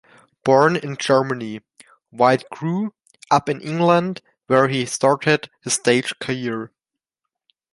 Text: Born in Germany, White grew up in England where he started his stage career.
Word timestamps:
Born 0.43 0.77
in 0.77 0.97
Germany, 0.97 1.61
White 2.09 2.43
grew 2.49 2.95
up 3.29 3.47
in 3.47 3.61
England 3.61 4.23
where 4.47 4.67
he 4.67 4.87
started 4.87 5.51
his 5.61 5.73
stage 5.75 6.17
career. 6.17 6.71